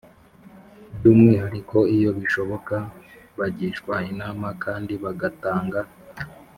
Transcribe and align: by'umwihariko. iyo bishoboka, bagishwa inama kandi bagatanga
by'umwihariko. 0.95 1.77
iyo 1.95 2.09
bishoboka, 2.17 2.75
bagishwa 3.37 3.95
inama 4.11 4.47
kandi 4.63 4.93
bagatanga 5.03 5.81